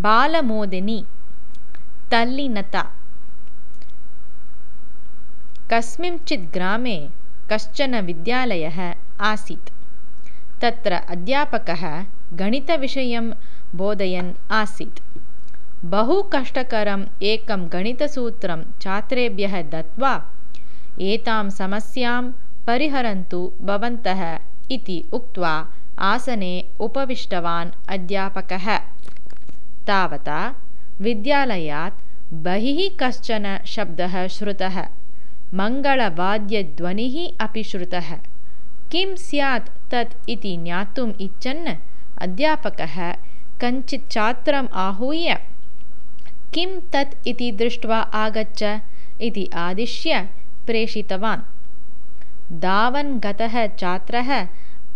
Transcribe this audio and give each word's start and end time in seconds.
बालमोदिनी 0.00 0.96
तल्लिनता 2.10 2.82
कस्मिंश्चित् 5.72 6.46
ग्रामे 6.54 6.94
कश्चन 7.50 7.94
विद्यालयः 8.06 8.78
आसीत् 9.30 9.68
तत्र 10.62 11.00
अध्यापकः 11.14 11.82
गणितविषयं 12.40 13.30
बोधयन् 13.80 14.32
आसीत् 14.60 15.00
बहु 15.94 16.16
कष्टकरम् 16.34 17.04
एकं 17.32 17.68
गणितसूत्रं 17.72 18.62
छात्रेभ्यः 18.84 19.60
दत्त्वा 19.74 20.14
एतां 21.10 21.48
समस्यां 21.60 22.22
परिहरन्तु 22.66 23.42
भवन्तः 23.72 24.22
इति 24.78 24.98
उक्त्वा 25.20 25.54
आसने 26.12 26.52
उपविष्टवान् 26.88 27.70
अध्यापकः 27.98 28.68
तावता 29.86 30.40
विद्यालयात् 31.00 32.00
बहिः 32.44 32.80
कश्चन 33.00 33.58
शब्दः 33.66 34.26
श्रुतः। 34.26 34.76
मङ्गलवाद्यध्वनिः 35.54 37.16
अपि 37.44 37.62
श्रुतः। 37.62 38.10
किं 38.92 39.16
स्यात् 39.16 39.68
तत् 39.90 40.30
इति 40.30 40.56
ज्ञातुम् 40.56 41.12
इच्छन् 41.20 41.66
अध्यापकः 42.18 42.96
कञ्चित् 43.60 44.10
छात्रम् 44.10 44.68
आहूय 44.72 45.34
किं 46.54 46.70
तत् 46.92 47.28
इति 47.28 47.50
दृष्ट्वा 47.52 47.98
आगच्छ 47.98 48.62
इति 49.20 49.48
आदिश्य 49.54 50.20
प्रेषितवान्। 50.66 51.42
धावन् 52.60 53.18
गतः 53.20 53.66
छात्रः 53.66 54.30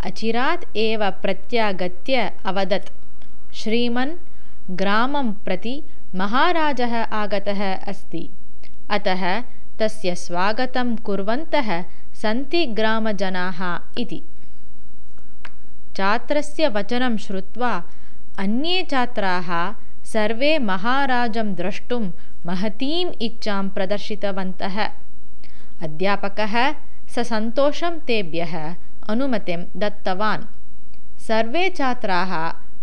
अचिरात् 0.01 0.77
एव 0.77 1.11
प्रत्यागत्य 1.11 2.33
अवदत्। 2.45 2.93
श्रीमन् 3.55 4.13
ग्रामं 4.71 5.33
प्रति 5.33 5.83
महाराजः 6.15 6.95
आगतः 7.03 7.75
अस्ति। 7.75 8.29
अतः 8.91 9.23
तस्य 9.79 10.15
स्वागतं 10.15 10.97
कुर्वन्तः 10.97 11.69
सन्ति 12.23 12.65
ग्रामजनाः 12.67 13.61
इति। 13.99 14.23
छात्रस्य 15.97 16.69
वचनं 16.69 17.17
श्रुत्वा 17.17 17.73
अन्ये 18.39 18.83
छात्राः 18.83 19.51
सर्वे 20.05 20.59
महाराजं 20.59 21.55
द्रष्टुं 21.55 22.11
महतीम् 22.47 23.15
इच्छां 23.23 23.69
प्रदर्शितवन्तः। 23.69 24.85
अध्यापकः 25.83 26.75
ससन्तोषं 27.15 27.99
तेभ्यः 27.99 28.75
अनुमतिं 29.09 29.65
दत्तवान्। 29.77 30.45
सर्वे 31.19 31.69
छात्राः 31.71 32.33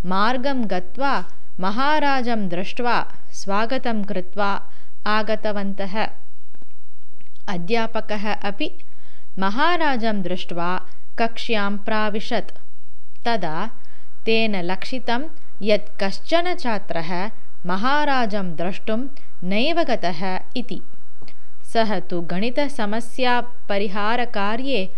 मार्गं 0.06 0.64
गत्वा 0.72 1.14
महाराजं 1.60 2.50
दृष्ट्वा 2.50 3.06
स्वागतं 3.34 4.04
कृत्वा 4.04 4.62
आगतवन्तः। 5.08 6.08
अध्यापकः 7.48 8.34
अपि 8.34 8.72
महाराजं 9.40 10.22
दृष्ट्वा 10.22 10.82
कक्ष्यां 11.20 11.78
प्राविशत्। 11.78 12.52
तदा 13.26 13.70
तेन 14.26 14.62
लक्षितं 14.62 15.22
यत् 15.62 16.02
कश्चन 16.02 16.56
छात्रः 16.56 17.32
महाराजं 17.66 18.56
द्रष्टुं 18.56 19.08
नैव 19.50 19.84
गतः 19.84 20.40
इति। 20.58 20.82
सः 21.74 22.00
तु 22.00 22.22
गणितसमस्यापरिहारकार्ये 22.32 24.90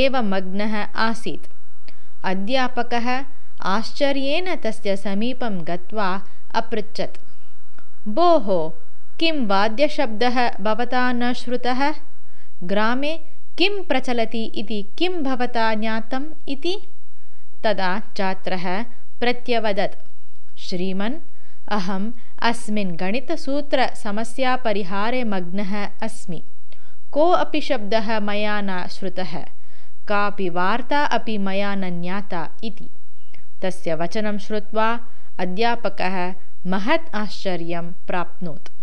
एव 0.00 0.22
मग्नः 0.22 0.86
आसीत्। 1.08 1.50
अध्यापकः 2.24 3.24
आश्चर्येण 3.62 4.56
तस्य 4.56 4.96
समीपं 4.96 5.66
गत्वा 5.66 6.22
अपृच्छत्। 6.54 7.18
भोः 8.08 8.70
किं 9.18 9.46
वाद्यशब्दः 9.46 10.50
भवता 10.60 11.12
न 11.12 11.32
श्रुतः? 11.32 11.94
ग्रामे 12.62 13.20
किं 13.58 13.84
प्रचलति 13.84 14.44
इति 14.44 14.86
किं 14.98 15.10
भवता 15.10 15.74
ज्ञातम् 15.74 16.24
इति? 16.48 16.82
तदा 17.64 18.02
छात्रः 18.16 18.84
प्रत्यवदत्। 19.20 20.08
श्रीमन् 20.58 21.14
अहम् 21.68 22.12
अस्मिन् 22.42 22.96
गणितसूत्रसमस्यापरिहारे 22.96 25.24
मग्नः 25.24 25.88
अस्मि। 26.02 26.42
को 27.12 27.30
अपि 27.30 27.60
शब्दः 27.60 28.20
मया 28.20 28.60
न 28.60 28.86
श्रुतः? 28.86 29.44
कापि 30.08 30.48
वार्ता 30.48 31.04
अपि 31.04 31.38
मया 31.38 31.74
न 31.74 32.02
ज्ञाता 32.02 32.48
इति 32.64 32.88
तस्य 33.62 33.94
वचनं 33.94 34.38
श्रुत्वा 34.46 34.88
अध्यापकः 35.38 36.16
महत् 36.72 37.14
आश्चर्यं 37.14 37.92
प्राप्नोत्। 38.06 38.73